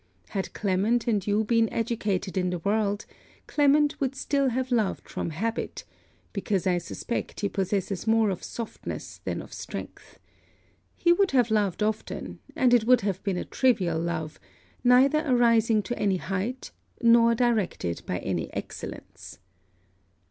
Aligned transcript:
Had 0.29 0.51
Clement 0.55 1.05
and 1.05 1.27
you 1.27 1.43
been 1.43 1.71
educated 1.71 2.35
in 2.35 2.49
the 2.49 2.57
world, 2.57 3.05
Clement 3.45 4.01
would 4.01 4.15
still 4.15 4.49
have 4.49 4.71
loved 4.71 5.07
from 5.07 5.29
habit: 5.29 5.83
because 6.33 6.65
I 6.65 6.79
suspect 6.79 7.41
he 7.41 7.49
possesses 7.49 8.07
more 8.07 8.31
of 8.31 8.43
softness 8.43 9.19
than 9.25 9.43
of 9.43 9.53
strength. 9.53 10.17
He 10.95 11.13
would 11.13 11.29
have 11.37 11.51
loved 11.51 11.83
often; 11.83 12.39
and 12.55 12.73
it 12.73 12.85
would 12.87 13.01
have 13.01 13.21
been 13.21 13.37
a 13.37 13.45
trivial 13.45 13.99
love: 13.99 14.39
neither 14.83 15.19
arising 15.23 15.83
to 15.83 15.99
any 15.99 16.17
height, 16.17 16.71
nor 16.99 17.35
directed 17.35 18.01
by 18.07 18.17
any 18.17 18.51
excellence. 18.55 19.37